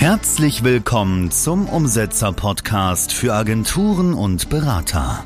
Herzlich 0.00 0.64
willkommen 0.64 1.30
zum 1.30 1.68
Umsetzer-Podcast 1.68 3.12
für 3.12 3.34
Agenturen 3.34 4.14
und 4.14 4.48
Berater. 4.48 5.22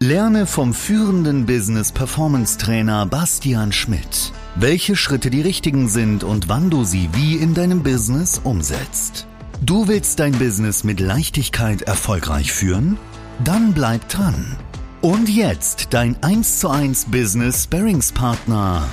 Lerne 0.00 0.44
vom 0.44 0.74
führenden 0.74 1.46
Business 1.46 1.92
Performance 1.92 2.58
Trainer 2.58 3.06
Bastian 3.06 3.72
Schmidt, 3.72 4.34
welche 4.54 4.96
Schritte 4.96 5.30
die 5.30 5.40
richtigen 5.40 5.88
sind 5.88 6.24
und 6.24 6.50
wann 6.50 6.68
du 6.68 6.84
sie 6.84 7.08
wie 7.14 7.36
in 7.36 7.54
deinem 7.54 7.82
Business 7.82 8.38
umsetzt. 8.44 9.26
Du 9.62 9.88
willst 9.88 10.20
dein 10.20 10.32
Business 10.32 10.84
mit 10.84 11.00
Leichtigkeit 11.00 11.80
erfolgreich 11.80 12.52
führen? 12.52 12.98
Dann 13.42 13.72
bleib 13.72 14.10
dran. 14.10 14.58
Und 15.00 15.30
jetzt 15.30 15.94
dein 15.94 16.22
1 16.22 16.58
zu 16.58 16.68
1 16.68 17.06
Business 17.06 17.64
Sparringspartner 17.64 18.86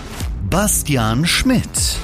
Bastian 0.50 1.28
Schmidt. 1.28 1.98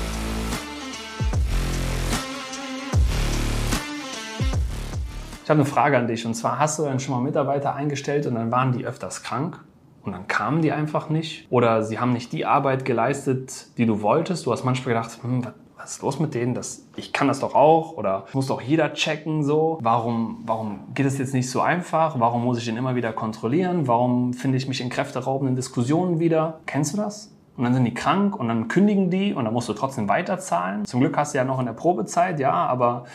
Habe 5.50 5.61
eine 5.61 5.65
Frage 5.65 5.97
an 5.97 6.07
dich. 6.07 6.25
Und 6.25 6.33
zwar 6.33 6.59
hast 6.59 6.79
du 6.79 6.83
dann 6.83 7.00
schon 7.00 7.15
mal 7.15 7.21
Mitarbeiter 7.21 7.75
eingestellt 7.75 8.25
und 8.27 8.36
dann 8.36 8.51
waren 8.51 8.71
die 8.71 8.86
öfters 8.86 9.23
krank 9.23 9.64
und 10.04 10.14
dann 10.14 10.27
kamen 10.27 10.61
die 10.61 10.71
einfach 10.71 11.09
nicht. 11.09 11.47
Oder 11.50 11.83
sie 11.83 12.00
haben 12.00 12.14
nicht 12.14 12.31
die 12.31 12.45
Arbeit 12.45 12.86
geleistet, 12.86 13.77
die 13.77 13.86
du 13.86 14.01
wolltest. 14.01 14.45
Du 14.45 14.51
hast 14.51 14.64
manchmal 14.64 14.95
gedacht, 14.95 15.19
hm, 15.21 15.45
was 15.77 15.93
ist 15.93 16.01
los 16.01 16.19
mit 16.19 16.33
denen? 16.33 16.54
Das, 16.54 16.87
ich 16.95 17.11
kann 17.11 17.27
das 17.27 17.39
doch 17.39 17.55
auch 17.55 17.93
oder 17.93 18.25
muss 18.33 18.47
doch 18.47 18.61
jeder 18.61 18.93
checken 18.93 19.43
so. 19.43 19.79
Warum, 19.81 20.43
warum 20.45 20.93
geht 20.93 21.05
es 21.05 21.17
jetzt 21.17 21.33
nicht 21.33 21.50
so 21.50 21.61
einfach? 21.61 22.19
Warum 22.19 22.43
muss 22.43 22.59
ich 22.59 22.65
den 22.65 22.78
immer 22.78 22.95
wieder 22.95 23.14
kontrollieren? 23.14 23.87
Warum 23.87 24.33
finde 24.33 24.57
ich 24.57 24.67
mich 24.67 24.81
in 24.81 24.89
kräfteraubenden 24.89 25.55
Diskussionen 25.55 26.19
wieder? 26.19 26.59
Kennst 26.65 26.93
du 26.93 26.97
das? 26.97 27.31
Und 27.61 27.65
dann 27.65 27.75
sind 27.75 27.86
die 27.86 27.93
krank 27.93 28.36
und 28.36 28.47
dann 28.47 28.70
kündigen 28.70 29.11
die 29.11 29.36
und 29.36 29.46
dann 29.46 29.54
musst 29.54 29.70
du 29.70 29.74
trotzdem 29.74 30.10
weiterzahlen. 30.10 30.83
Zum 30.83 31.00
Glück 31.00 31.15
hast 31.15 31.36
du 31.36 31.38
ja 31.38 31.43
noch 31.43 31.60
in 31.60 31.68
der 31.68 31.74
Probezeit, 31.74 32.39
ja, 32.39 32.52
aber 32.52 33.06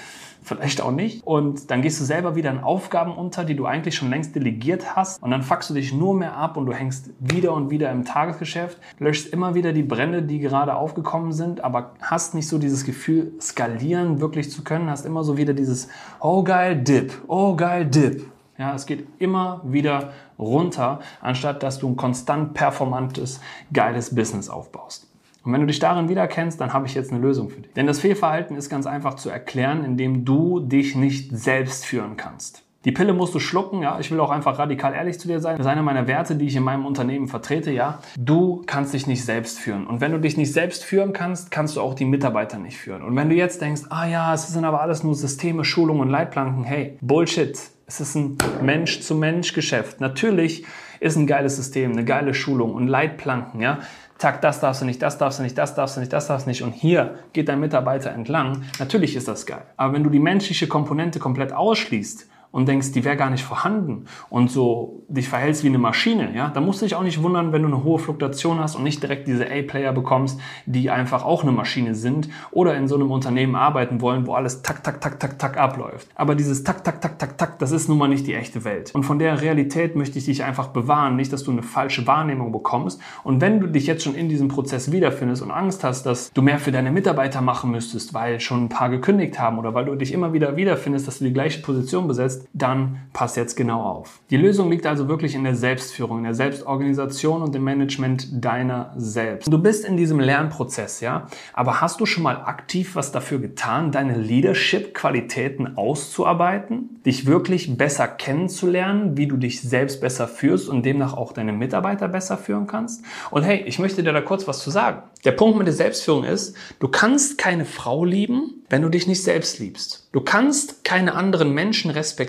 vielleicht 0.40 0.80
auch 0.80 0.92
nicht. 0.92 1.26
Und 1.26 1.72
dann 1.72 1.82
gehst 1.82 1.98
du 1.98 2.04
selber 2.04 2.36
wieder 2.36 2.52
in 2.52 2.60
Aufgaben 2.60 3.12
unter, 3.12 3.42
die 3.42 3.56
du 3.56 3.66
eigentlich 3.66 3.96
schon 3.96 4.08
längst 4.08 4.36
delegiert 4.36 4.94
hast. 4.94 5.20
Und 5.20 5.32
dann 5.32 5.42
fuckst 5.42 5.70
du 5.70 5.74
dich 5.74 5.92
nur 5.92 6.14
mehr 6.14 6.36
ab 6.36 6.56
und 6.56 6.66
du 6.66 6.72
hängst 6.72 7.10
wieder 7.18 7.54
und 7.54 7.70
wieder 7.70 7.90
im 7.90 8.04
Tagesgeschäft, 8.04 8.78
löschst 9.00 9.32
immer 9.32 9.56
wieder 9.56 9.72
die 9.72 9.82
Brände, 9.82 10.22
die 10.22 10.38
gerade 10.38 10.76
aufgekommen 10.76 11.32
sind, 11.32 11.64
aber 11.64 11.94
hast 12.00 12.36
nicht 12.36 12.46
so 12.46 12.58
dieses 12.58 12.84
Gefühl, 12.84 13.32
skalieren 13.40 14.20
wirklich 14.20 14.52
zu 14.52 14.62
können, 14.62 14.88
hast 14.88 15.06
immer 15.06 15.24
so 15.24 15.36
wieder 15.36 15.54
dieses, 15.54 15.88
oh 16.20 16.44
geil, 16.44 16.76
Dip, 16.84 17.20
oh 17.26 17.56
geil, 17.56 17.84
Dip. 17.84 18.30
Ja, 18.58 18.74
es 18.74 18.86
geht 18.86 19.06
immer 19.18 19.60
wieder 19.64 20.12
runter, 20.38 21.00
anstatt 21.20 21.62
dass 21.62 21.78
du 21.78 21.88
ein 21.88 21.96
konstant 21.96 22.54
performantes, 22.54 23.40
geiles 23.72 24.14
Business 24.14 24.48
aufbaust. 24.48 25.08
Und 25.44 25.52
wenn 25.52 25.60
du 25.60 25.68
dich 25.68 25.78
darin 25.78 26.08
wiederkennst, 26.08 26.60
dann 26.60 26.72
habe 26.72 26.86
ich 26.86 26.94
jetzt 26.94 27.12
eine 27.12 27.20
Lösung 27.20 27.50
für 27.50 27.60
dich. 27.60 27.72
Denn 27.74 27.86
das 27.86 28.00
Fehlverhalten 28.00 28.56
ist 28.56 28.68
ganz 28.68 28.86
einfach 28.86 29.14
zu 29.14 29.30
erklären, 29.30 29.84
indem 29.84 30.24
du 30.24 30.58
dich 30.58 30.96
nicht 30.96 31.36
selbst 31.36 31.86
führen 31.86 32.16
kannst. 32.16 32.65
Die 32.86 32.92
Pille 32.92 33.12
musst 33.12 33.34
du 33.34 33.40
schlucken, 33.40 33.82
ja. 33.82 33.98
Ich 33.98 34.12
will 34.12 34.20
auch 34.20 34.30
einfach 34.30 34.60
radikal 34.60 34.94
ehrlich 34.94 35.18
zu 35.18 35.26
dir 35.26 35.40
sein. 35.40 35.56
Das 35.56 35.66
ist 35.66 35.72
einer 35.72 35.82
meiner 35.82 36.06
Werte, 36.06 36.36
die 36.36 36.46
ich 36.46 36.54
in 36.54 36.62
meinem 36.62 36.86
Unternehmen 36.86 37.26
vertrete, 37.26 37.72
ja. 37.72 37.98
Du 38.16 38.62
kannst 38.64 38.94
dich 38.94 39.08
nicht 39.08 39.24
selbst 39.24 39.58
führen. 39.58 39.88
Und 39.88 40.00
wenn 40.00 40.12
du 40.12 40.20
dich 40.20 40.36
nicht 40.36 40.52
selbst 40.52 40.84
führen 40.84 41.12
kannst, 41.12 41.50
kannst 41.50 41.74
du 41.74 41.80
auch 41.80 41.94
die 41.94 42.04
Mitarbeiter 42.04 42.58
nicht 42.58 42.76
führen. 42.78 43.02
Und 43.02 43.16
wenn 43.16 43.28
du 43.28 43.34
jetzt 43.34 43.60
denkst, 43.60 43.82
ah 43.90 44.06
ja, 44.06 44.32
es 44.32 44.46
sind 44.46 44.64
aber 44.64 44.82
alles 44.82 45.02
nur 45.02 45.16
Systeme, 45.16 45.64
Schulungen 45.64 46.02
und 46.02 46.10
Leitplanken, 46.10 46.62
hey, 46.62 46.96
Bullshit. 47.00 47.58
Es 47.88 48.00
ist 48.00 48.14
ein 48.14 48.38
Mensch-zu-Mensch-Geschäft. 48.62 50.00
Natürlich 50.00 50.64
ist 51.00 51.16
ein 51.16 51.26
geiles 51.26 51.56
System, 51.56 51.90
eine 51.90 52.04
geile 52.04 52.34
Schulung 52.34 52.72
und 52.72 52.86
Leitplanken, 52.86 53.60
ja 53.60 53.80
zack, 54.18 54.40
das 54.40 54.60
darfst 54.60 54.80
du 54.80 54.86
nicht, 54.86 55.02
das 55.02 55.18
darfst 55.18 55.38
du 55.38 55.42
nicht, 55.42 55.58
das 55.58 55.74
darfst 55.74 55.96
du 55.96 56.00
nicht, 56.00 56.10
das 56.10 56.26
darfst 56.26 56.46
du 56.46 56.50
nicht 56.50 56.62
und 56.62 56.72
hier 56.72 57.18
geht 57.34 57.50
dein 57.50 57.60
Mitarbeiter 57.60 58.12
entlang, 58.12 58.62
natürlich 58.78 59.14
ist 59.14 59.28
das 59.28 59.44
geil. 59.44 59.62
Aber 59.76 59.92
wenn 59.92 60.04
du 60.04 60.10
die 60.10 60.18
menschliche 60.18 60.68
Komponente 60.68 61.18
komplett 61.18 61.52
ausschließt 61.52 62.26
und 62.56 62.66
denkst, 62.66 62.92
die 62.92 63.04
wäre 63.04 63.18
gar 63.18 63.28
nicht 63.28 63.44
vorhanden 63.44 64.06
und 64.30 64.50
so 64.50 65.02
dich 65.08 65.28
verhältst 65.28 65.62
wie 65.62 65.68
eine 65.68 65.76
Maschine, 65.76 66.34
ja, 66.34 66.48
dann 66.48 66.64
musst 66.64 66.80
du 66.80 66.86
dich 66.86 66.94
auch 66.94 67.02
nicht 67.02 67.22
wundern, 67.22 67.52
wenn 67.52 67.60
du 67.60 67.68
eine 67.68 67.84
hohe 67.84 67.98
Fluktuation 67.98 68.60
hast 68.60 68.76
und 68.76 68.82
nicht 68.82 69.02
direkt 69.02 69.28
diese 69.28 69.44
A-Player 69.44 69.92
bekommst, 69.92 70.40
die 70.64 70.88
einfach 70.88 71.22
auch 71.22 71.42
eine 71.42 71.52
Maschine 71.52 71.94
sind 71.94 72.30
oder 72.52 72.74
in 72.74 72.88
so 72.88 72.94
einem 72.94 73.10
Unternehmen 73.10 73.56
arbeiten 73.56 74.00
wollen, 74.00 74.26
wo 74.26 74.32
alles 74.32 74.62
tak, 74.62 74.82
tak, 74.82 75.02
tak, 75.02 75.20
tak, 75.20 75.38
tak 75.38 75.58
abläuft. 75.58 76.08
Aber 76.14 76.34
dieses 76.34 76.64
tak, 76.64 76.82
tak, 76.82 77.02
tak, 77.02 77.18
tak, 77.18 77.36
tak, 77.36 77.58
das 77.58 77.72
ist 77.72 77.90
nun 77.90 77.98
mal 77.98 78.08
nicht 78.08 78.26
die 78.26 78.32
echte 78.32 78.64
Welt. 78.64 78.94
Und 78.94 79.02
von 79.02 79.18
der 79.18 79.42
Realität 79.42 79.94
möchte 79.94 80.16
ich 80.16 80.24
dich 80.24 80.42
einfach 80.42 80.68
bewahren, 80.68 81.14
nicht, 81.14 81.34
dass 81.34 81.44
du 81.44 81.50
eine 81.50 81.62
falsche 81.62 82.06
Wahrnehmung 82.06 82.52
bekommst. 82.52 83.02
Und 83.22 83.42
wenn 83.42 83.60
du 83.60 83.66
dich 83.66 83.86
jetzt 83.86 84.02
schon 84.02 84.14
in 84.14 84.30
diesem 84.30 84.48
Prozess 84.48 84.90
wiederfindest 84.90 85.42
und 85.42 85.50
Angst 85.50 85.84
hast, 85.84 86.06
dass 86.06 86.32
du 86.32 86.40
mehr 86.40 86.58
für 86.58 86.72
deine 86.72 86.90
Mitarbeiter 86.90 87.42
machen 87.42 87.70
müsstest, 87.70 88.14
weil 88.14 88.40
schon 88.40 88.64
ein 88.64 88.68
paar 88.70 88.88
gekündigt 88.88 89.38
haben 89.38 89.58
oder 89.58 89.74
weil 89.74 89.84
du 89.84 89.94
dich 89.94 90.12
immer 90.12 90.32
wieder 90.32 90.56
wiederfindest, 90.56 91.06
dass 91.06 91.18
du 91.18 91.26
die 91.26 91.34
gleiche 91.34 91.60
Position 91.60 92.08
besetzt, 92.08 92.45
dann 92.52 93.00
pass 93.12 93.36
jetzt 93.36 93.56
genau 93.56 93.82
auf. 93.82 94.20
Die 94.30 94.36
Lösung 94.36 94.70
liegt 94.70 94.86
also 94.86 95.08
wirklich 95.08 95.34
in 95.34 95.44
der 95.44 95.54
Selbstführung, 95.54 96.18
in 96.18 96.24
der 96.24 96.34
Selbstorganisation 96.34 97.42
und 97.42 97.54
dem 97.54 97.64
Management 97.64 98.44
deiner 98.44 98.92
selbst. 98.96 99.52
Du 99.52 99.58
bist 99.58 99.84
in 99.84 99.96
diesem 99.96 100.20
Lernprozess, 100.20 101.00
ja, 101.00 101.26
aber 101.52 101.80
hast 101.80 102.00
du 102.00 102.06
schon 102.06 102.22
mal 102.22 102.36
aktiv 102.36 102.96
was 102.96 103.12
dafür 103.12 103.38
getan, 103.38 103.92
deine 103.92 104.16
Leadership-Qualitäten 104.16 105.76
auszuarbeiten, 105.76 107.00
dich 107.04 107.26
wirklich 107.26 107.76
besser 107.76 108.08
kennenzulernen, 108.08 109.16
wie 109.16 109.26
du 109.26 109.36
dich 109.36 109.62
selbst 109.62 110.00
besser 110.00 110.28
führst 110.28 110.68
und 110.68 110.84
demnach 110.84 111.14
auch 111.14 111.32
deine 111.32 111.52
Mitarbeiter 111.52 112.08
besser 112.08 112.36
führen 112.36 112.66
kannst? 112.66 113.02
Und 113.30 113.42
hey, 113.42 113.62
ich 113.66 113.78
möchte 113.78 114.02
dir 114.02 114.12
da 114.12 114.20
kurz 114.20 114.46
was 114.48 114.60
zu 114.60 114.70
sagen. 114.70 115.02
Der 115.24 115.32
Punkt 115.32 115.58
mit 115.58 115.66
der 115.66 115.74
Selbstführung 115.74 116.24
ist, 116.24 116.56
du 116.78 116.88
kannst 116.88 117.38
keine 117.38 117.64
Frau 117.64 118.04
lieben, 118.04 118.62
wenn 118.68 118.82
du 118.82 118.88
dich 118.88 119.06
nicht 119.06 119.22
selbst 119.22 119.58
liebst. 119.58 120.08
Du 120.12 120.20
kannst 120.20 120.84
keine 120.84 121.14
anderen 121.14 121.52
Menschen 121.52 121.90
respektieren, 121.90 122.25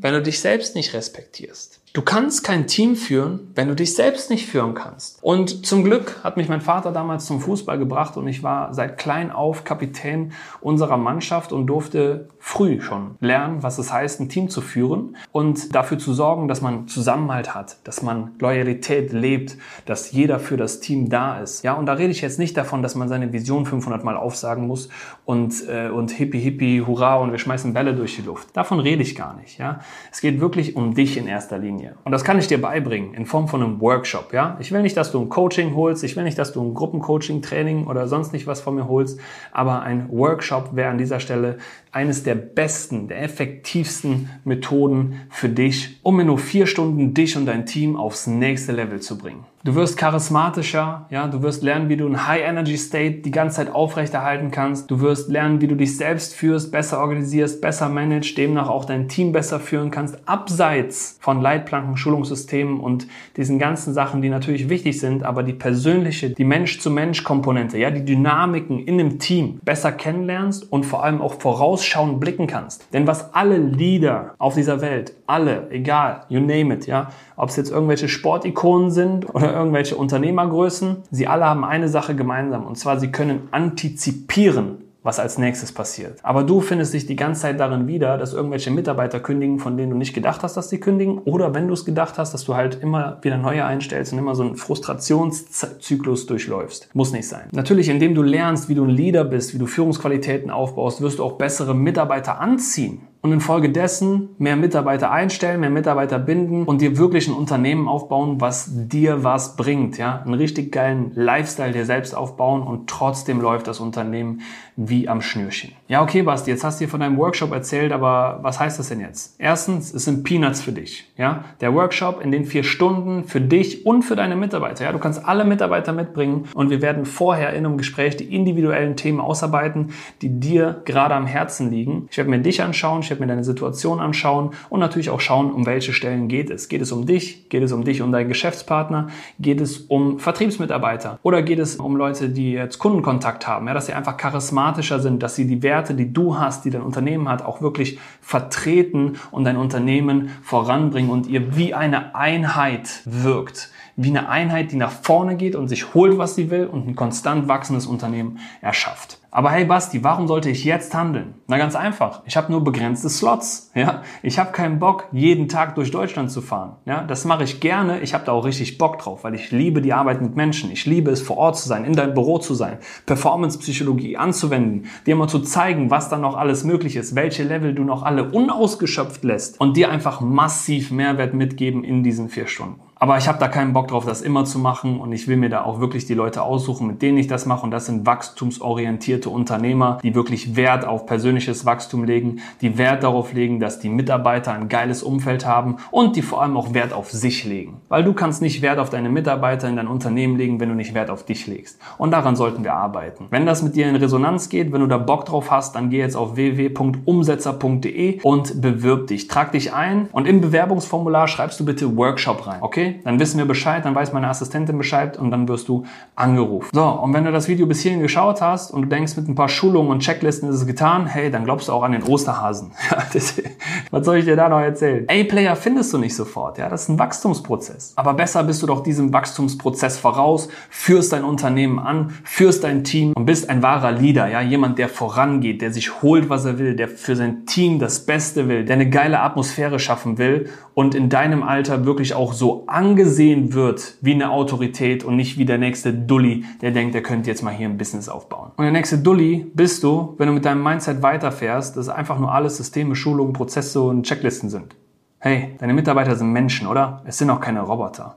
wenn 0.00 0.14
du 0.14 0.22
dich 0.22 0.40
selbst 0.40 0.74
nicht 0.74 0.94
respektierst. 0.94 1.81
Du 1.94 2.00
kannst 2.00 2.42
kein 2.42 2.66
Team 2.66 2.96
führen, 2.96 3.52
wenn 3.54 3.68
du 3.68 3.74
dich 3.74 3.94
selbst 3.94 4.30
nicht 4.30 4.46
führen 4.46 4.72
kannst. 4.72 5.22
Und 5.22 5.66
zum 5.66 5.84
Glück 5.84 6.20
hat 6.24 6.38
mich 6.38 6.48
mein 6.48 6.62
Vater 6.62 6.90
damals 6.90 7.26
zum 7.26 7.38
Fußball 7.38 7.78
gebracht 7.78 8.16
und 8.16 8.26
ich 8.28 8.42
war 8.42 8.72
seit 8.72 8.96
klein 8.96 9.30
auf 9.30 9.64
Kapitän 9.64 10.32
unserer 10.62 10.96
Mannschaft 10.96 11.52
und 11.52 11.66
durfte 11.66 12.28
früh 12.38 12.80
schon 12.80 13.16
lernen, 13.20 13.62
was 13.62 13.76
es 13.76 13.92
heißt, 13.92 14.20
ein 14.20 14.30
Team 14.30 14.48
zu 14.48 14.62
führen 14.62 15.18
und 15.32 15.74
dafür 15.74 15.98
zu 15.98 16.14
sorgen, 16.14 16.48
dass 16.48 16.62
man 16.62 16.88
Zusammenhalt 16.88 17.54
hat, 17.54 17.76
dass 17.84 18.00
man 18.02 18.30
Loyalität 18.38 19.12
lebt, 19.12 19.58
dass 19.84 20.12
jeder 20.12 20.38
für 20.38 20.56
das 20.56 20.80
Team 20.80 21.10
da 21.10 21.40
ist. 21.40 21.62
Ja, 21.62 21.74
und 21.74 21.84
da 21.84 21.92
rede 21.92 22.10
ich 22.10 22.22
jetzt 22.22 22.38
nicht 22.38 22.56
davon, 22.56 22.82
dass 22.82 22.94
man 22.94 23.10
seine 23.10 23.34
Vision 23.34 23.66
500 23.66 24.02
Mal 24.02 24.16
aufsagen 24.16 24.66
muss 24.66 24.88
und, 25.26 25.68
äh, 25.68 25.90
und 25.90 26.10
hippie 26.10 26.40
hippie, 26.40 26.80
hurra 26.80 27.16
und 27.16 27.32
wir 27.32 27.38
schmeißen 27.38 27.74
Bälle 27.74 27.94
durch 27.94 28.16
die 28.16 28.22
Luft. 28.22 28.48
Davon 28.56 28.80
rede 28.80 29.02
ich 29.02 29.14
gar 29.14 29.36
nicht. 29.36 29.58
Ja, 29.58 29.80
es 30.10 30.22
geht 30.22 30.40
wirklich 30.40 30.74
um 30.74 30.94
dich 30.94 31.18
in 31.18 31.26
erster 31.26 31.58
Linie 31.58 31.81
mir. 31.82 31.96
Und 32.04 32.12
das 32.12 32.24
kann 32.24 32.38
ich 32.38 32.46
dir 32.46 32.60
beibringen 32.60 33.14
in 33.14 33.26
Form 33.26 33.48
von 33.48 33.62
einem 33.62 33.80
Workshop. 33.80 34.32
Ja? 34.32 34.56
Ich 34.60 34.72
will 34.72 34.82
nicht, 34.82 34.96
dass 34.96 35.12
du 35.12 35.20
ein 35.20 35.28
Coaching 35.28 35.74
holst, 35.74 36.04
ich 36.04 36.16
will 36.16 36.24
nicht, 36.24 36.38
dass 36.38 36.52
du 36.52 36.62
ein 36.62 36.74
Gruppencoaching, 36.74 37.42
Training 37.42 37.86
oder 37.86 38.08
sonst 38.08 38.32
nicht 38.32 38.46
was 38.46 38.60
von 38.60 38.74
mir 38.74 38.88
holst, 38.88 39.20
aber 39.52 39.82
ein 39.82 40.08
Workshop 40.10 40.74
wäre 40.74 40.90
an 40.90 40.98
dieser 40.98 41.20
Stelle 41.20 41.58
eines 41.90 42.22
der 42.22 42.36
besten, 42.36 43.08
der 43.08 43.22
effektivsten 43.22 44.30
Methoden 44.44 45.20
für 45.28 45.48
dich, 45.48 45.98
um 46.02 46.18
in 46.20 46.28
nur 46.28 46.38
vier 46.38 46.66
Stunden 46.66 47.14
dich 47.14 47.36
und 47.36 47.46
dein 47.46 47.66
Team 47.66 47.96
aufs 47.96 48.26
nächste 48.26 48.72
Level 48.72 49.00
zu 49.00 49.18
bringen. 49.18 49.44
Du 49.64 49.76
wirst 49.76 49.96
charismatischer, 49.96 51.06
ja, 51.10 51.28
du 51.28 51.40
wirst 51.40 51.62
lernen, 51.62 51.88
wie 51.88 51.96
du 51.96 52.08
ein 52.08 52.26
High 52.26 52.42
Energy 52.42 52.76
State 52.76 53.18
die 53.18 53.30
ganze 53.30 53.58
Zeit 53.58 53.72
aufrechterhalten 53.72 54.50
kannst. 54.50 54.90
Du 54.90 55.00
wirst 55.00 55.30
lernen, 55.30 55.60
wie 55.60 55.68
du 55.68 55.76
dich 55.76 55.96
selbst 55.96 56.34
führst, 56.34 56.72
besser 56.72 56.98
organisierst, 56.98 57.60
besser 57.60 57.88
managst, 57.88 58.36
demnach 58.36 58.68
auch 58.68 58.84
dein 58.84 59.06
Team 59.06 59.30
besser 59.30 59.60
führen 59.60 59.92
kannst, 59.92 60.18
abseits 60.26 61.16
von 61.20 61.40
Leitplanken, 61.40 61.96
Schulungssystemen 61.96 62.80
und 62.80 63.06
diesen 63.36 63.60
ganzen 63.60 63.94
Sachen, 63.94 64.20
die 64.20 64.30
natürlich 64.30 64.68
wichtig 64.68 64.98
sind, 64.98 65.22
aber 65.22 65.44
die 65.44 65.52
persönliche, 65.52 66.30
die 66.30 66.44
Mensch-zu-Mensch-Komponente, 66.44 67.78
ja, 67.78 67.92
die 67.92 68.04
Dynamiken 68.04 68.80
in 68.80 68.98
einem 68.98 69.20
Team 69.20 69.60
besser 69.64 69.92
kennenlernst 69.92 70.72
und 70.72 70.84
vor 70.84 71.04
allem 71.04 71.22
auch 71.22 71.34
vorausschauend 71.34 72.18
blicken 72.18 72.48
kannst. 72.48 72.92
Denn 72.92 73.06
was 73.06 73.32
alle 73.32 73.58
Leader 73.58 74.34
auf 74.38 74.54
dieser 74.54 74.80
Welt, 74.80 75.14
alle, 75.28 75.70
egal, 75.70 76.24
you 76.28 76.40
name 76.40 76.74
it, 76.74 76.88
ja, 76.88 77.10
ob 77.36 77.50
es 77.50 77.56
jetzt 77.56 77.70
irgendwelche 77.70 78.08
Sportikonen 78.08 78.90
sind 78.90 79.32
oder 79.32 79.51
irgendwelche 79.52 79.96
Unternehmergrößen, 79.96 80.98
sie 81.10 81.26
alle 81.26 81.44
haben 81.44 81.64
eine 81.64 81.88
Sache 81.88 82.14
gemeinsam 82.14 82.66
und 82.66 82.76
zwar 82.76 82.98
sie 82.98 83.12
können 83.12 83.48
antizipieren, 83.50 84.78
was 85.02 85.18
als 85.18 85.38
nächstes 85.38 85.72
passiert. 85.72 86.20
Aber 86.22 86.44
du 86.44 86.60
findest 86.60 86.94
dich 86.94 87.06
die 87.06 87.16
ganze 87.16 87.42
Zeit 87.42 87.60
darin 87.60 87.86
wieder, 87.86 88.18
dass 88.18 88.34
irgendwelche 88.34 88.70
Mitarbeiter 88.70 89.20
kündigen, 89.20 89.58
von 89.58 89.76
denen 89.76 89.90
du 89.90 89.96
nicht 89.96 90.14
gedacht 90.14 90.42
hast, 90.42 90.56
dass 90.56 90.68
sie 90.68 90.78
kündigen. 90.78 91.18
Oder 91.18 91.54
wenn 91.54 91.66
du 91.66 91.74
es 91.74 91.84
gedacht 91.84 92.18
hast, 92.18 92.32
dass 92.34 92.44
du 92.44 92.54
halt 92.54 92.82
immer 92.82 93.18
wieder 93.22 93.36
neue 93.36 93.64
einstellst 93.64 94.12
und 94.12 94.18
immer 94.18 94.34
so 94.34 94.44
einen 94.44 94.56
Frustrationszyklus 94.56 96.26
durchläufst. 96.26 96.88
Muss 96.94 97.12
nicht 97.12 97.28
sein. 97.28 97.48
Natürlich, 97.52 97.88
indem 97.88 98.14
du 98.14 98.22
lernst, 98.22 98.68
wie 98.68 98.74
du 98.74 98.84
ein 98.84 98.90
Leader 98.90 99.24
bist, 99.24 99.54
wie 99.54 99.58
du 99.58 99.66
Führungsqualitäten 99.66 100.50
aufbaust, 100.50 101.00
wirst 101.00 101.18
du 101.18 101.24
auch 101.24 101.32
bessere 101.32 101.74
Mitarbeiter 101.74 102.40
anziehen. 102.40 103.08
Und 103.22 103.32
infolgedessen 103.32 104.30
mehr 104.38 104.56
Mitarbeiter 104.56 105.12
einstellen, 105.12 105.60
mehr 105.60 105.70
Mitarbeiter 105.70 106.18
binden 106.18 106.64
und 106.64 106.80
dir 106.80 106.98
wirklich 106.98 107.28
ein 107.28 107.34
Unternehmen 107.34 107.86
aufbauen, 107.88 108.40
was 108.40 108.68
dir 108.72 109.22
was 109.22 109.54
bringt, 109.56 109.96
ja, 109.96 110.22
einen 110.22 110.34
richtig 110.34 110.72
geilen 110.72 111.12
Lifestyle 111.14 111.72
dir 111.72 111.86
selbst 111.86 112.16
aufbauen 112.16 112.62
und 112.62 112.90
trotzdem 112.90 113.40
läuft 113.40 113.68
das 113.68 113.78
Unternehmen 113.78 114.40
wie 114.74 115.08
am 115.08 115.20
Schnürchen. 115.20 115.72
Ja, 115.86 116.02
okay, 116.02 116.22
Basti, 116.22 116.50
jetzt 116.50 116.64
hast 116.64 116.80
du 116.80 116.84
dir 116.84 116.90
von 116.90 116.98
deinem 116.98 117.16
Workshop 117.16 117.52
erzählt, 117.52 117.92
aber 117.92 118.40
was 118.42 118.58
heißt 118.58 118.80
das 118.80 118.88
denn 118.88 118.98
jetzt? 118.98 119.36
Erstens, 119.38 119.94
es 119.94 120.04
sind 120.04 120.24
Peanuts 120.24 120.60
für 120.60 120.72
dich, 120.72 121.12
ja. 121.16 121.44
Der 121.60 121.74
Workshop 121.74 122.20
in 122.20 122.32
den 122.32 122.44
vier 122.44 122.64
Stunden 122.64 123.24
für 123.24 123.40
dich 123.40 123.86
und 123.86 124.02
für 124.02 124.16
deine 124.16 124.34
Mitarbeiter, 124.34 124.84
ja. 124.84 124.92
Du 124.92 124.98
kannst 124.98 125.24
alle 125.24 125.44
Mitarbeiter 125.44 125.92
mitbringen 125.92 126.48
und 126.54 126.70
wir 126.70 126.82
werden 126.82 127.04
vorher 127.04 127.52
in 127.52 127.66
einem 127.66 127.76
Gespräch 127.76 128.16
die 128.16 128.34
individuellen 128.34 128.96
Themen 128.96 129.20
ausarbeiten, 129.20 129.90
die 130.22 130.40
dir 130.40 130.82
gerade 130.84 131.14
am 131.14 131.26
Herzen 131.26 131.70
liegen. 131.70 132.08
Ich 132.10 132.16
werde 132.16 132.30
mir 132.30 132.40
dich 132.40 132.62
anschauen, 132.62 133.02
ich 133.02 133.11
werde 133.12 133.22
mir 133.22 133.28
deine 133.28 133.44
Situation 133.44 134.00
anschauen 134.00 134.50
und 134.70 134.80
natürlich 134.80 135.10
auch 135.10 135.20
schauen, 135.20 135.52
um 135.52 135.66
welche 135.66 135.92
Stellen 135.92 136.28
geht 136.28 136.50
es. 136.50 136.68
Geht 136.68 136.82
es 136.82 136.92
um 136.92 137.06
dich? 137.06 137.48
Geht 137.48 137.62
es 137.62 137.72
um 137.72 137.84
dich 137.84 138.02
und 138.02 138.12
deinen 138.12 138.28
Geschäftspartner? 138.28 139.08
Geht 139.38 139.60
es 139.60 139.78
um 139.78 140.18
Vertriebsmitarbeiter? 140.18 141.18
Oder 141.22 141.42
geht 141.42 141.58
es 141.58 141.76
um 141.76 141.96
Leute, 141.96 142.28
die 142.28 142.52
jetzt 142.52 142.78
Kundenkontakt 142.78 143.46
haben, 143.46 143.66
ja, 143.66 143.74
dass 143.74 143.86
sie 143.86 143.92
einfach 143.92 144.16
charismatischer 144.16 145.00
sind, 145.00 145.22
dass 145.22 145.34
sie 145.34 145.46
die 145.46 145.62
Werte, 145.62 145.94
die 145.94 146.12
du 146.12 146.38
hast, 146.38 146.64
die 146.64 146.70
dein 146.70 146.82
Unternehmen 146.82 147.28
hat, 147.28 147.44
auch 147.44 147.60
wirklich 147.60 147.98
vertreten 148.20 149.18
und 149.30 149.44
dein 149.44 149.56
Unternehmen 149.56 150.30
voranbringen 150.42 151.10
und 151.10 151.26
ihr 151.26 151.56
wie 151.56 151.74
eine 151.74 152.14
Einheit 152.14 153.02
wirkt 153.04 153.70
wie 153.96 154.08
eine 154.08 154.28
Einheit, 154.28 154.72
die 154.72 154.76
nach 154.76 154.90
vorne 154.90 155.36
geht 155.36 155.54
und 155.54 155.68
sich 155.68 155.94
holt, 155.94 156.18
was 156.18 156.34
sie 156.34 156.50
will 156.50 156.66
und 156.66 156.88
ein 156.88 156.96
konstant 156.96 157.48
wachsendes 157.48 157.86
Unternehmen 157.86 158.38
erschafft. 158.60 159.18
Aber 159.34 159.50
hey 159.50 159.64
Basti, 159.64 160.04
warum 160.04 160.28
sollte 160.28 160.50
ich 160.50 160.62
jetzt 160.62 160.94
handeln? 160.94 161.36
Na 161.46 161.56
ganz 161.56 161.74
einfach. 161.74 162.20
Ich 162.26 162.36
habe 162.36 162.52
nur 162.52 162.62
begrenzte 162.62 163.08
Slots. 163.08 163.70
Ja, 163.74 164.02
ich 164.22 164.38
habe 164.38 164.52
keinen 164.52 164.78
Bock, 164.78 165.08
jeden 165.10 165.48
Tag 165.48 165.74
durch 165.74 165.90
Deutschland 165.90 166.30
zu 166.30 166.42
fahren. 166.42 166.76
Ja, 166.84 167.02
das 167.02 167.24
mache 167.24 167.44
ich 167.44 167.58
gerne. 167.58 168.00
Ich 168.00 168.12
habe 168.12 168.26
da 168.26 168.32
auch 168.32 168.44
richtig 168.44 168.76
Bock 168.76 168.98
drauf, 168.98 169.24
weil 169.24 169.34
ich 169.34 169.50
liebe 169.50 169.80
die 169.80 169.94
Arbeit 169.94 170.20
mit 170.20 170.36
Menschen. 170.36 170.70
Ich 170.70 170.84
liebe 170.84 171.10
es, 171.10 171.22
vor 171.22 171.38
Ort 171.38 171.56
zu 171.56 171.66
sein, 171.66 171.86
in 171.86 171.94
deinem 171.94 172.12
Büro 172.12 172.40
zu 172.40 172.52
sein, 172.52 172.76
Performance-Psychologie 173.06 174.18
anzuwenden, 174.18 174.84
dir 175.06 175.16
mal 175.16 175.28
zu 175.28 175.40
zeigen, 175.40 175.90
was 175.90 176.10
da 176.10 176.18
noch 176.18 176.36
alles 176.36 176.64
möglich 176.64 176.96
ist, 176.96 177.14
welche 177.14 177.42
Level 177.42 177.74
du 177.74 177.84
noch 177.84 178.02
alle 178.02 178.30
unausgeschöpft 178.30 179.24
lässt 179.24 179.58
und 179.58 179.78
dir 179.78 179.90
einfach 179.90 180.20
massiv 180.20 180.90
Mehrwert 180.90 181.32
mitgeben 181.32 181.84
in 181.84 182.02
diesen 182.02 182.28
vier 182.28 182.48
Stunden. 182.48 182.82
Aber 183.02 183.18
ich 183.18 183.26
habe 183.26 183.40
da 183.40 183.48
keinen 183.48 183.72
Bock 183.72 183.88
drauf, 183.88 184.04
das 184.06 184.22
immer 184.22 184.44
zu 184.44 184.60
machen 184.60 185.00
und 185.00 185.10
ich 185.10 185.26
will 185.26 185.36
mir 185.36 185.48
da 185.48 185.64
auch 185.64 185.80
wirklich 185.80 186.06
die 186.06 186.14
Leute 186.14 186.40
aussuchen, 186.40 186.86
mit 186.86 187.02
denen 187.02 187.18
ich 187.18 187.26
das 187.26 187.46
mache. 187.46 187.64
Und 187.64 187.72
das 187.72 187.86
sind 187.86 188.06
wachstumsorientierte 188.06 189.28
Unternehmer, 189.28 189.98
die 190.04 190.14
wirklich 190.14 190.54
Wert 190.54 190.84
auf 190.84 191.04
persönliches 191.04 191.66
Wachstum 191.66 192.04
legen, 192.04 192.42
die 192.60 192.78
Wert 192.78 193.02
darauf 193.02 193.32
legen, 193.32 193.58
dass 193.58 193.80
die 193.80 193.88
Mitarbeiter 193.88 194.52
ein 194.52 194.68
geiles 194.68 195.02
Umfeld 195.02 195.44
haben 195.44 195.78
und 195.90 196.14
die 196.14 196.22
vor 196.22 196.42
allem 196.42 196.56
auch 196.56 196.74
Wert 196.74 196.92
auf 196.92 197.10
sich 197.10 197.44
legen. 197.44 197.80
Weil 197.88 198.04
du 198.04 198.12
kannst 198.12 198.40
nicht 198.40 198.62
Wert 198.62 198.78
auf 198.78 198.88
deine 198.88 199.08
Mitarbeiter 199.08 199.68
in 199.68 199.74
dein 199.74 199.88
Unternehmen 199.88 200.36
legen, 200.36 200.60
wenn 200.60 200.68
du 200.68 200.76
nicht 200.76 200.94
Wert 200.94 201.10
auf 201.10 201.24
dich 201.24 201.48
legst. 201.48 201.80
Und 201.98 202.12
daran 202.12 202.36
sollten 202.36 202.62
wir 202.62 202.74
arbeiten. 202.74 203.26
Wenn 203.30 203.46
das 203.46 203.64
mit 203.64 203.74
dir 203.74 203.88
in 203.88 203.96
Resonanz 203.96 204.48
geht, 204.48 204.72
wenn 204.72 204.80
du 204.80 204.86
da 204.86 204.98
Bock 204.98 205.24
drauf 205.24 205.50
hast, 205.50 205.74
dann 205.74 205.90
geh 205.90 205.98
jetzt 205.98 206.14
auf 206.14 206.36
www.umsetzer.de 206.36 208.20
und 208.22 208.60
bewirb 208.60 209.08
dich. 209.08 209.26
Trag 209.26 209.50
dich 209.50 209.72
ein 209.72 210.08
und 210.12 210.28
im 210.28 210.40
Bewerbungsformular 210.40 211.26
schreibst 211.26 211.58
du 211.58 211.64
bitte 211.64 211.96
Workshop 211.96 212.46
rein. 212.46 212.58
Okay? 212.60 212.91
Dann 213.04 213.18
wissen 213.18 213.38
wir 213.38 213.46
Bescheid, 213.46 213.84
dann 213.84 213.94
weiß 213.94 214.12
meine 214.12 214.28
Assistentin 214.28 214.78
Bescheid 214.78 215.18
und 215.18 215.30
dann 215.30 215.48
wirst 215.48 215.68
du 215.68 215.84
angerufen. 216.14 216.68
So, 216.72 216.84
und 216.84 217.14
wenn 217.14 217.24
du 217.24 217.32
das 217.32 217.48
Video 217.48 217.66
bis 217.66 217.80
hierhin 217.80 218.00
geschaut 218.00 218.40
hast 218.40 218.70
und 218.70 218.82
du 218.82 218.88
denkst, 218.88 219.16
mit 219.16 219.28
ein 219.28 219.34
paar 219.34 219.48
Schulungen 219.48 219.90
und 219.90 220.00
Checklisten 220.00 220.48
ist 220.48 220.56
es 220.56 220.66
getan, 220.66 221.06
hey, 221.06 221.30
dann 221.30 221.44
glaubst 221.44 221.68
du 221.68 221.72
auch 221.72 221.82
an 221.82 221.92
den 221.92 222.02
Osterhasen. 222.02 222.72
was 223.90 224.04
soll 224.04 224.16
ich 224.18 224.24
dir 224.24 224.36
da 224.36 224.48
noch 224.48 224.60
erzählen? 224.60 225.06
A-Player 225.08 225.56
findest 225.56 225.92
du 225.92 225.98
nicht 225.98 226.14
sofort, 226.14 226.58
ja, 226.58 226.68
das 226.68 226.82
ist 226.82 226.88
ein 226.88 226.98
Wachstumsprozess. 226.98 227.94
Aber 227.96 228.14
besser 228.14 228.44
bist 228.44 228.62
du 228.62 228.66
doch 228.66 228.82
diesem 228.82 229.12
Wachstumsprozess 229.12 229.98
voraus, 229.98 230.48
führst 230.70 231.12
dein 231.12 231.24
Unternehmen 231.24 231.78
an, 231.78 232.10
führst 232.24 232.64
dein 232.64 232.84
Team 232.84 233.12
und 233.14 233.26
bist 233.26 233.48
ein 233.48 233.62
wahrer 233.62 233.92
Leader, 233.92 234.28
ja, 234.28 234.40
jemand, 234.40 234.78
der 234.78 234.88
vorangeht, 234.88 235.62
der 235.62 235.72
sich 235.72 236.02
holt, 236.02 236.28
was 236.28 236.44
er 236.44 236.58
will, 236.58 236.76
der 236.76 236.88
für 236.88 237.16
sein 237.16 237.46
Team 237.46 237.78
das 237.78 238.06
Beste 238.06 238.48
will, 238.48 238.64
der 238.64 238.74
eine 238.74 238.88
geile 238.88 239.20
Atmosphäre 239.20 239.78
schaffen 239.78 240.18
will 240.18 240.48
und 240.74 240.94
in 240.94 241.08
deinem 241.08 241.42
Alter 241.42 241.84
wirklich 241.84 242.14
auch 242.14 242.32
so 242.32 242.64
angesehen 242.82 243.54
wird 243.54 243.96
wie 244.00 244.12
eine 244.12 244.30
Autorität 244.30 245.04
und 245.04 245.14
nicht 245.14 245.38
wie 245.38 245.44
der 245.44 245.58
nächste 245.58 245.94
Dulli, 245.94 246.44
der 246.60 246.72
denkt, 246.72 246.94
er 246.96 247.02
könnte 247.02 247.30
jetzt 247.30 247.42
mal 247.42 247.54
hier 247.54 247.68
ein 247.68 247.78
Business 247.78 248.08
aufbauen. 248.08 248.50
Und 248.56 248.64
der 248.64 248.72
nächste 248.72 248.98
Dulli 248.98 249.46
bist 249.54 249.84
du, 249.84 250.14
wenn 250.18 250.26
du 250.26 250.34
mit 250.34 250.44
deinem 250.44 250.64
Mindset 250.64 251.00
weiterfährst, 251.00 251.76
dass 251.76 251.88
einfach 251.88 252.18
nur 252.18 252.32
alles 252.32 252.56
Systeme, 252.56 252.96
Schulungen, 252.96 253.34
Prozesse 253.34 253.80
und 253.80 254.02
Checklisten 254.02 254.50
sind. 254.50 254.74
Hey, 255.20 255.54
deine 255.58 255.74
Mitarbeiter 255.74 256.16
sind 256.16 256.32
Menschen, 256.32 256.66
oder? 256.66 257.02
Es 257.04 257.18
sind 257.18 257.30
auch 257.30 257.40
keine 257.40 257.60
Roboter. 257.60 258.16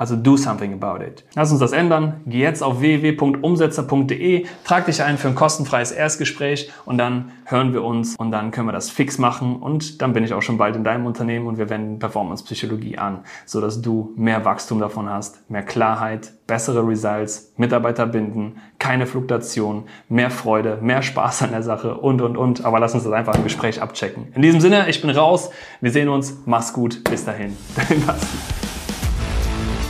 Also 0.00 0.16
do 0.16 0.38
something 0.38 0.72
about 0.72 1.04
it. 1.04 1.24
Lass 1.34 1.50
uns 1.50 1.60
das 1.60 1.72
ändern. 1.72 2.22
Geh 2.24 2.38
jetzt 2.38 2.62
auf 2.62 2.80
www.umsetzer.de, 2.80 4.46
trag 4.64 4.86
dich 4.86 5.02
ein 5.02 5.18
für 5.18 5.28
ein 5.28 5.34
kostenfreies 5.34 5.92
Erstgespräch 5.92 6.72
und 6.86 6.96
dann 6.96 7.32
hören 7.44 7.74
wir 7.74 7.84
uns 7.84 8.16
und 8.16 8.30
dann 8.30 8.50
können 8.50 8.66
wir 8.66 8.72
das 8.72 8.88
fix 8.88 9.18
machen 9.18 9.56
und 9.56 10.00
dann 10.00 10.14
bin 10.14 10.24
ich 10.24 10.32
auch 10.32 10.40
schon 10.40 10.56
bald 10.56 10.74
in 10.74 10.84
deinem 10.84 11.04
Unternehmen 11.04 11.46
und 11.46 11.58
wir 11.58 11.68
wenden 11.68 11.98
Performance 11.98 12.42
Psychologie 12.44 12.96
an, 12.96 13.24
so 13.44 13.60
dass 13.60 13.82
du 13.82 14.14
mehr 14.16 14.42
Wachstum 14.46 14.80
davon 14.80 15.10
hast, 15.10 15.50
mehr 15.50 15.64
Klarheit, 15.64 16.32
bessere 16.46 16.80
Results, 16.88 17.52
Mitarbeiter 17.58 18.06
binden, 18.06 18.54
keine 18.78 19.06
Fluktuation, 19.06 19.84
mehr 20.08 20.30
Freude, 20.30 20.78
mehr 20.80 21.02
Spaß 21.02 21.42
an 21.42 21.50
der 21.50 21.62
Sache 21.62 21.94
und 21.96 22.22
und 22.22 22.38
und. 22.38 22.64
Aber 22.64 22.80
lass 22.80 22.94
uns 22.94 23.04
das 23.04 23.12
einfach 23.12 23.34
im 23.34 23.44
Gespräch 23.44 23.82
abchecken. 23.82 24.28
In 24.34 24.40
diesem 24.40 24.62
Sinne, 24.62 24.88
ich 24.88 25.02
bin 25.02 25.10
raus. 25.10 25.50
Wir 25.82 25.90
sehen 25.90 26.08
uns. 26.08 26.38
Mach's 26.46 26.72
gut. 26.72 27.04
Bis 27.04 27.26
dahin. 27.26 27.54
Dein 27.76 28.00
Basti. 28.06 28.59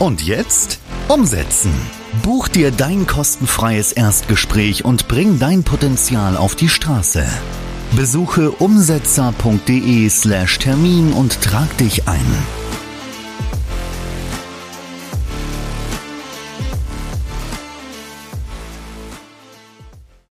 Und 0.01 0.23
jetzt 0.23 0.79
umsetzen. 1.09 1.73
Buch 2.23 2.49
dir 2.49 2.71
dein 2.71 3.07
kostenfreies 3.07 3.93
Erstgespräch 3.93 4.83
und 4.83 5.09
bring 5.09 5.39
dein 5.39 5.63
Potenzial 5.63 6.39
auf 6.39 6.55
die 6.55 6.71
Straße. 6.71 7.27
Besuche 7.93 8.51
umsetzer.de 8.51 10.09
slash 10.09 10.59
Termin 10.59 11.13
und 11.13 11.43
trag 11.43 11.77
dich 11.77 12.09
ein. 12.09 12.25